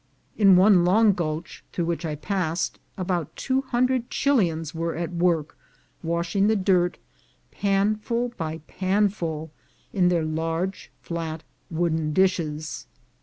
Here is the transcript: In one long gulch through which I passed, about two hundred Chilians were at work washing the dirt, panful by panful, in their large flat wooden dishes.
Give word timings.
In 0.35 0.55
one 0.55 0.83
long 0.83 1.13
gulch 1.13 1.63
through 1.71 1.85
which 1.85 2.05
I 2.07 2.15
passed, 2.15 2.79
about 2.97 3.35
two 3.35 3.61
hundred 3.61 4.09
Chilians 4.09 4.73
were 4.73 4.95
at 4.95 5.13
work 5.13 5.55
washing 6.01 6.47
the 6.47 6.55
dirt, 6.55 6.97
panful 7.51 8.29
by 8.35 8.61
panful, 8.67 9.51
in 9.93 10.09
their 10.09 10.25
large 10.25 10.89
flat 11.03 11.43
wooden 11.69 12.13
dishes. 12.13 12.87